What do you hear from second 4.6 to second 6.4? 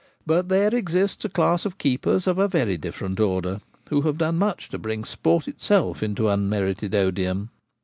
to bring sport itself into